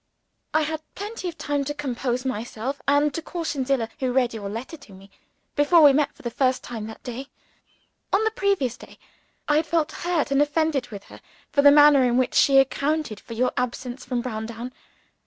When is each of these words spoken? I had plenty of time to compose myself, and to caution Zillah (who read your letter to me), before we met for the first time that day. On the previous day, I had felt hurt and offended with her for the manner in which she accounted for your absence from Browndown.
I 0.51 0.63
had 0.63 0.81
plenty 0.95 1.29
of 1.29 1.37
time 1.37 1.63
to 1.65 1.75
compose 1.75 2.25
myself, 2.25 2.81
and 2.87 3.13
to 3.13 3.21
caution 3.21 3.65
Zillah 3.65 3.89
(who 3.99 4.11
read 4.11 4.33
your 4.33 4.49
letter 4.49 4.75
to 4.75 4.93
me), 4.93 5.11
before 5.55 5.83
we 5.83 5.93
met 5.93 6.11
for 6.15 6.23
the 6.23 6.31
first 6.31 6.63
time 6.63 6.87
that 6.87 7.03
day. 7.03 7.27
On 8.11 8.23
the 8.23 8.31
previous 8.31 8.77
day, 8.77 8.97
I 9.47 9.57
had 9.57 9.67
felt 9.67 9.91
hurt 9.91 10.31
and 10.31 10.41
offended 10.41 10.87
with 10.89 11.03
her 11.03 11.21
for 11.51 11.61
the 11.61 11.69
manner 11.69 12.03
in 12.03 12.17
which 12.17 12.33
she 12.33 12.57
accounted 12.57 13.19
for 13.19 13.33
your 13.35 13.51
absence 13.55 14.03
from 14.03 14.21
Browndown. 14.23 14.73